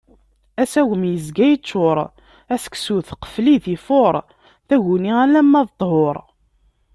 [0.61, 1.97] Asagem, yezga yeččur.
[2.53, 4.15] Aseksut, qfel-it ifuṛ.
[4.67, 6.15] Taguni, alamma d ṭṭhur.